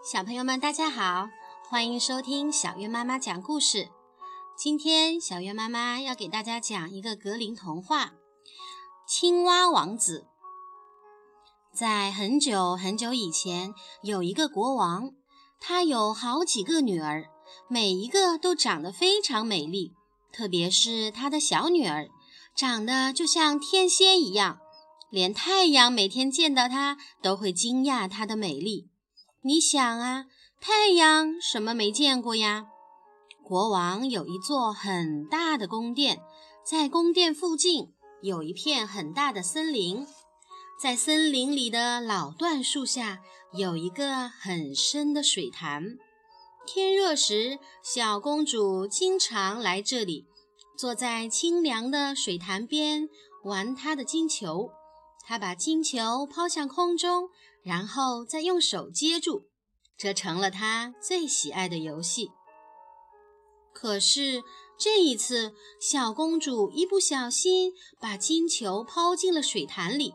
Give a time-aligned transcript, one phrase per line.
[0.00, 1.28] 小朋友们，大家好，
[1.68, 3.88] 欢迎收听小月妈妈讲故事。
[4.56, 8.06] 今天，小月妈妈要给大家讲一个格林童话
[9.06, 10.24] 《青蛙王子》。
[11.76, 15.10] 在很久很久以前，有一个国王，
[15.60, 17.26] 他有好几个女儿，
[17.68, 19.92] 每一个都长得非常美丽，
[20.32, 22.08] 特别是他的小女儿，
[22.54, 24.60] 长得就像天仙一样，
[25.10, 28.88] 连太阳每天见到她都会惊讶她的美丽。
[29.42, 30.24] 你想啊，
[30.60, 32.66] 太阳什么没见过呀？
[33.44, 36.20] 国王有一座很大的宫殿，
[36.64, 40.04] 在宫殿附近有一片很大的森林，
[40.82, 43.20] 在森林里的老椴树下
[43.52, 45.84] 有一个很深的水潭。
[46.66, 50.26] 天热时，小公主经常来这里，
[50.76, 53.08] 坐在清凉的水潭边
[53.44, 54.72] 玩她的金球。
[55.24, 57.30] 她把金球抛向空中。
[57.68, 59.42] 然后再用手接住，
[59.98, 62.30] 这成了他最喜爱的游戏。
[63.74, 64.42] 可是
[64.78, 70.14] 这一次，小公主一不小心把金球抛进了水潭里。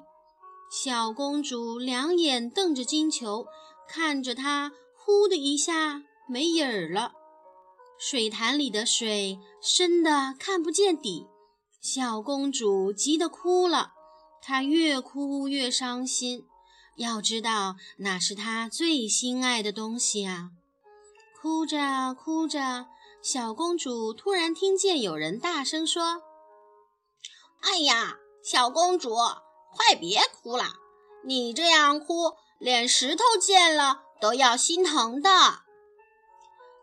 [0.71, 3.45] 小公主两眼瞪着金球，
[3.87, 7.13] 看着它，呼的一下没影儿了。
[7.99, 11.27] 水潭里的水深的看不见底，
[11.79, 13.91] 小公主急得哭了。
[14.41, 16.47] 她越哭越伤心。
[16.95, 20.51] 要知道，那是他最心爱的东西啊！
[21.41, 22.87] 哭着哭着，
[23.21, 26.21] 小公主突然听见有人大声说
[27.61, 29.15] ：“哎呀，小公主，
[29.71, 30.75] 快别哭了！
[31.25, 35.63] 你这样哭，连石头见了都要心疼的。”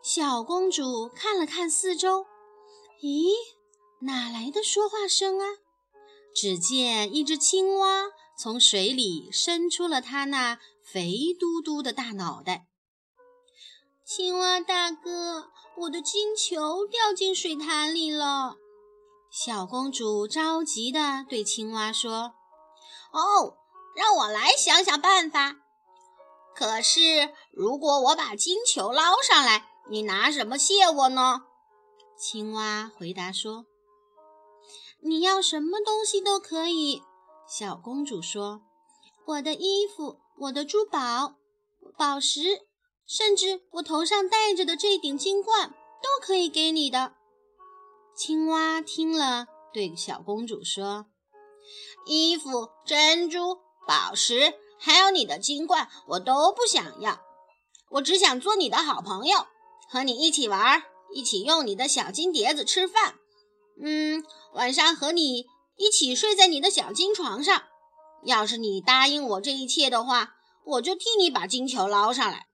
[0.03, 2.25] 小公主看了看四周，
[3.01, 3.31] 咦，
[4.01, 5.45] 哪来的说话声啊？
[6.35, 8.07] 只见一只青蛙。
[8.41, 12.65] 从水里伸出了它那肥嘟嘟的大脑袋。
[14.03, 18.55] 青蛙大哥，我的金球掉进水潭里了。
[19.29, 22.33] 小公主着急地对青蛙说
[23.13, 23.57] ：“哦，
[23.95, 25.57] 让我来想想办法。
[26.55, 31.43] 可是，如果我把金球捞上来，你拿什么谢我呢？”
[32.17, 33.67] 青蛙回答说
[35.03, 37.03] ：“你要什么东西都可以。”
[37.51, 38.61] 小公主说
[39.27, 41.35] ：“我的衣服，我的珠宝、
[41.97, 42.61] 宝石，
[43.05, 47.11] 甚至我头上戴着的这顶金冠，都可以给你的。”
[48.15, 51.07] 青蛙听了，对小公主说
[52.07, 57.19] ：“衣服、珍珠、宝石，还有你的金冠，我都不想要。
[57.89, 59.47] 我只想做你的好朋友，
[59.89, 63.15] 和你一起玩，一起用你的小金碟子吃饭。
[63.83, 64.23] 嗯，
[64.53, 65.47] 晚上和你。”
[65.81, 67.63] 一起睡在你的小金床上。
[68.23, 72.45] 要是你答应我这一切的话，我就替你把金球捞上来。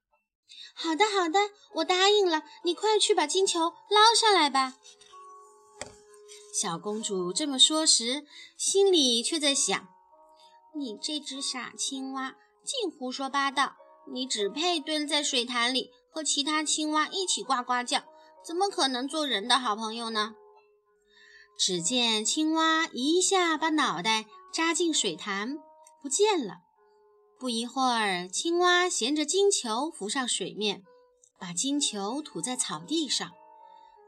[0.74, 1.40] 好的，好的，
[1.74, 2.44] 我答应了。
[2.64, 4.76] 你快去把金球捞上来吧。
[6.54, 8.26] 小公主这么说时，
[8.58, 9.90] 心里却在想：
[10.74, 13.76] 你这只傻青蛙，净胡说八道！
[14.10, 18.06] 你只配蹲在水潭里和其他青蛙一起呱呱叫，
[18.42, 20.34] 怎么可能做人的好朋友呢？
[21.58, 25.58] 只见青蛙一下把脑袋扎进水潭，
[26.02, 26.60] 不见了。
[27.40, 30.84] 不一会儿，青蛙衔着金球浮上水面，
[31.40, 33.32] 把金球吐在草地上。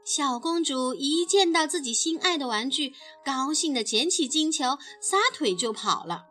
[0.04, 2.94] 小公主一见到自己心爱的玩具，
[3.24, 6.26] 高兴地捡起金球，撒腿就跑了。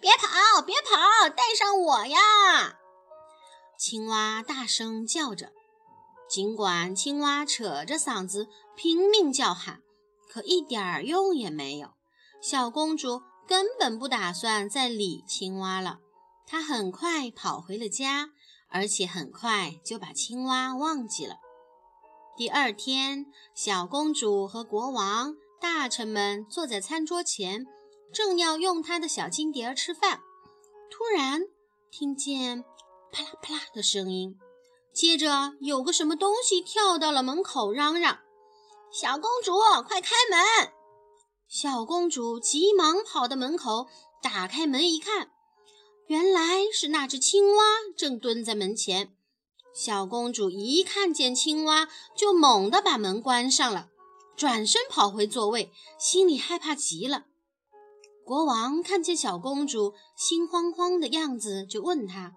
[0.00, 2.78] 别跑，别跑，带上我呀！
[3.78, 5.52] 青蛙大声叫着。
[6.28, 9.82] 尽管青蛙扯着嗓子拼命叫喊。
[10.32, 11.90] 可一点儿用也没有，
[12.40, 15.98] 小公主根本不打算再理青蛙了。
[16.46, 18.30] 她很快跑回了家，
[18.70, 21.34] 而且很快就把青蛙忘记了。
[22.34, 27.66] 第二天，小公主和国王、大臣们坐在餐桌前，
[28.10, 30.22] 正要用她的小金碟儿吃饭，
[30.90, 31.42] 突然
[31.90, 32.64] 听见
[33.12, 34.38] 啪啦啪啦的声音，
[34.94, 38.20] 接着有个什么东西跳到了门口，嚷嚷。
[38.92, 39.54] 小公主，
[39.88, 40.70] 快开门！
[41.48, 43.86] 小公主急忙跑到门口，
[44.22, 45.30] 打开门一看，
[46.08, 47.64] 原来是那只青蛙
[47.96, 49.16] 正蹲在门前。
[49.74, 53.88] 小公主一看见青蛙，就猛地把门关上了，
[54.36, 57.24] 转身跑回座位，心里害怕极了。
[58.26, 62.34] 国王看见小公主心慌慌的样子，就问她：“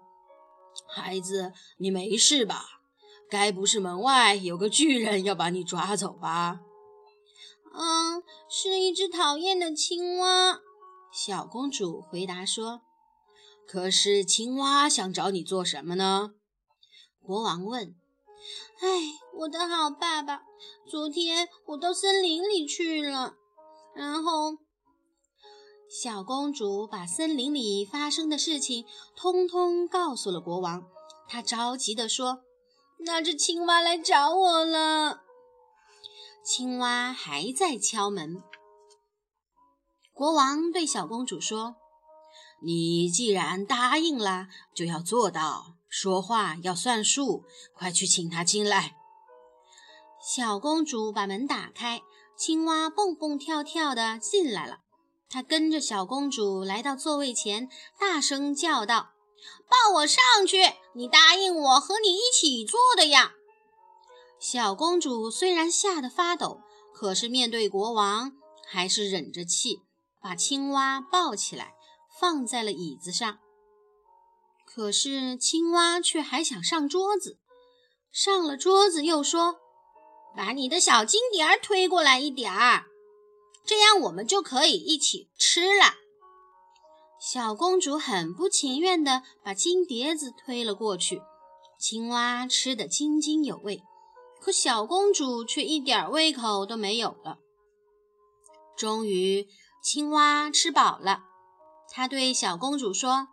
[0.88, 2.64] 孩子，你没事吧？”
[3.28, 6.60] 该不是门外有个巨人要把你抓走吧？
[7.74, 10.60] 嗯，是一只讨厌的青蛙。
[11.12, 12.82] 小公主回答说
[13.66, 16.30] ：“可是青蛙想找你做什么呢？”
[17.22, 17.94] 国王问
[18.80, 18.86] ：“哎，
[19.38, 20.42] 我的好爸爸，
[20.88, 23.34] 昨天我到森林里去了，
[23.94, 24.58] 然后……”
[25.90, 28.84] 小公主把森林里发生的事情
[29.16, 30.84] 通通告诉了国王。
[31.28, 32.42] 她着急地说
[32.98, 35.22] ：“那只青蛙来找我了。”
[36.44, 38.42] 青蛙还在敲门。
[40.12, 41.76] 国王对小公主说
[42.62, 47.44] ：“你既然答应了，就要做到，说话要算数。
[47.74, 48.96] 快去请他进来。”
[50.34, 52.02] 小公主把门打开，
[52.36, 54.78] 青蛙蹦蹦跳跳地进来了。
[55.28, 59.10] 他跟着小公主来到座位前，大声叫道
[59.68, 60.58] ：“抱我上去！
[60.94, 63.34] 你答应我和你一起做的呀！”
[64.38, 66.60] 小公主虽然吓得发抖，
[66.94, 68.32] 可是面对国王，
[68.66, 69.80] 还是忍着气，
[70.20, 71.74] 把青蛙抱起来，
[72.20, 73.38] 放在了椅子上。
[74.64, 77.38] 可是青蛙却还想上桌子，
[78.12, 79.56] 上了桌子又说
[80.36, 82.84] ：“把你的小金碟儿推过来一点儿。”
[83.64, 85.94] 这样我们就可以一起吃了。
[87.18, 91.22] 小公主很不情愿地把金碟子推了过去，
[91.78, 93.82] 青蛙吃得津津有味，
[94.40, 97.38] 可小公主却一点胃口都没有了。
[98.76, 99.48] 终于，
[99.82, 101.24] 青蛙吃饱了，
[101.90, 103.28] 它对小公主说：“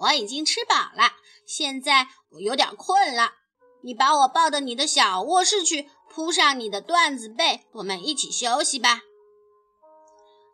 [0.00, 1.12] 我已经吃饱了，
[1.44, 3.34] 现在我有点困了，
[3.82, 9.02] 你把我抱到你的小卧室去，铺上你的缎子被，我们一起休息吧。”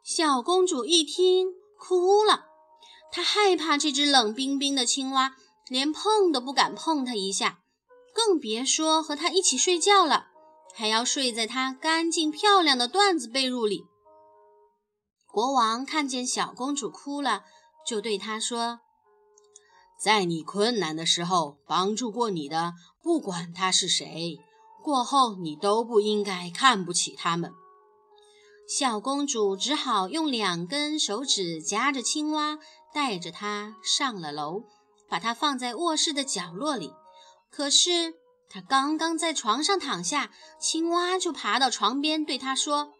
[0.03, 2.47] 小公主一听，哭了。
[3.11, 5.37] 他害怕这只冷冰冰的青蛙，
[5.69, 7.61] 连碰都不敢碰它一下，
[8.14, 10.26] 更别说和它一起睡觉了，
[10.75, 13.85] 还要睡在它干净漂亮的缎子被褥里。
[15.26, 17.44] 国王看见小公主哭了，
[17.87, 18.81] 就对她说
[19.99, 24.38] ：“在你困难的时候帮助过你的，不管他是谁，
[24.82, 27.53] 过后你都不应该看不起他们。”
[28.69, 32.58] 小公主只好用两根手指夹着青蛙，
[32.96, 34.64] 带着它上了楼，
[35.06, 36.94] 把它放在卧室的角落里。
[37.50, 38.14] 可是，
[38.48, 42.94] 她刚刚在床上躺下，青蛙就爬到床边，对她说：“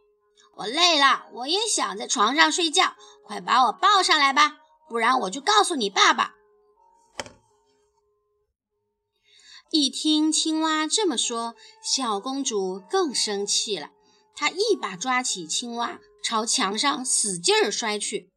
[0.57, 2.95] 我累了，我也想在床上睡觉，
[3.25, 6.35] 快把我抱上来吧，不然我就告诉你爸爸。”
[9.73, 13.93] 一听青蛙这么说，小公主更生气了。
[14.35, 18.31] 她一把抓起青蛙，朝墙上使劲儿摔去。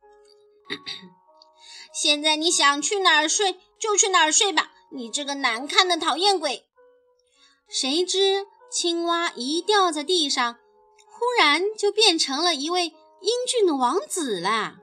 [2.02, 6.66] 现在你想去哪儿睡就去哪儿睡吧，你这个难看的讨厌鬼！
[7.68, 10.56] 谁知青蛙一掉在地上，
[11.06, 14.78] 忽然就变成了一位英俊的王子啦。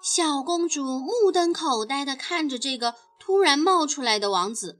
[0.00, 4.78] 小公主目瞪口呆地看着这个突然冒出来的王子。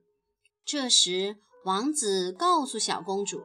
[0.64, 3.43] 这时，王子告诉小公主。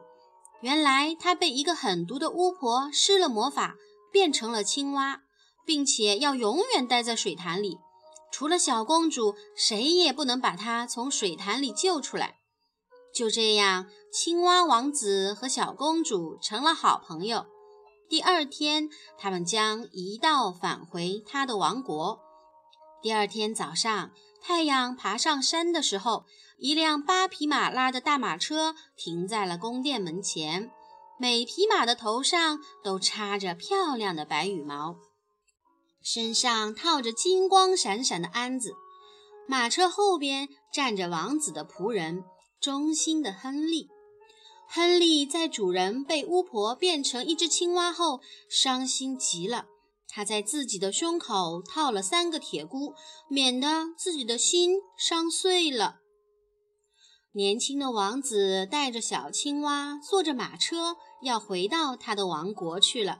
[0.60, 3.74] 原来他被一个狠毒的巫婆施了魔法，
[4.12, 5.22] 变成了青蛙，
[5.64, 7.80] 并且要永远待在水潭里。
[8.30, 12.36] 除了小公主，谁也不能把她从水潭里救出来。
[13.14, 17.46] 就这样，青蛙王子和小公主成了好朋友。
[18.08, 18.88] 第二天，
[19.18, 22.20] 他们将一道返回他的王国。
[23.02, 24.10] 第二天早上，
[24.42, 26.24] 太阳爬上山的时候。
[26.58, 30.70] 一辆八匹马拉的大马车停在了宫殿门前，
[31.20, 34.96] 每匹马的头上都插着漂亮的白羽毛，
[36.08, 38.76] 身上套着金光闪闪的鞍子。
[39.48, 42.22] 马车后边站着王子的仆人，
[42.60, 43.88] 忠心的亨利。
[44.68, 49.66] 亨利在主人被巫婆变成一只青蛙后，伤心极了。
[50.08, 52.94] 他在自己的胸口套了三个铁箍，
[53.28, 55.96] 免得自己的心伤碎了。
[57.32, 63.18] 年轻的王子带着小青蛙，坐着马车，要回到他的王国去了。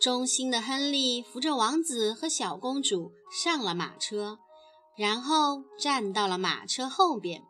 [0.00, 4.38] 忠心的亨利扶着王子和小公主上了马车，
[4.96, 7.42] 然后站到了马车后边。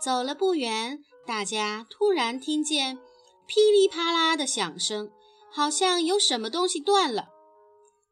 [0.00, 2.98] 走了不远，大家突然听见
[3.46, 5.10] 噼里啪啦的响声，
[5.50, 7.28] 好像有什么东西断了。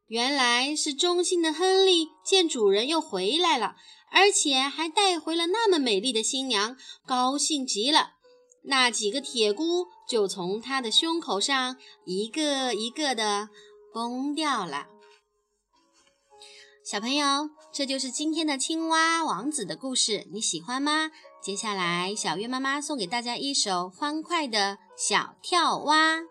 [0.07, 3.76] 原来是忠心的亨利见主人又回来了。
[4.12, 6.76] 而且还带回了那么美丽的新娘，
[7.07, 8.14] 高兴极了。
[8.62, 13.49] 那几个铁箍就从他的胸口上一个一个的
[13.93, 14.87] 崩掉了。
[16.85, 21.11] 小朋友，这就是今天的青蛙王子的故事，你喜欢吗？
[21.40, 26.30] 接下来，小月妈妈送给大家一首欢快的小跳蛙。